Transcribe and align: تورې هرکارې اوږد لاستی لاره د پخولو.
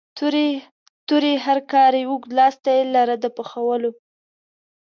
تورې 1.07 1.33
هرکارې 1.45 2.01
اوږد 2.09 2.31
لاستی 2.37 2.79
لاره 2.93 3.15
د 3.23 3.25
پخولو. 3.37 3.91